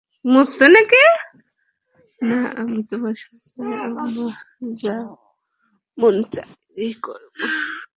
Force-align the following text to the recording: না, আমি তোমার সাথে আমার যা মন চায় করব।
না, 2.21 2.39
আমি 2.57 2.79
তোমার 2.89 3.15
সাথে 3.15 3.51
আমার 3.85 4.09
যা 4.81 4.95
মন 5.97 6.15
চায় 6.33 6.93
করব। 7.01 7.33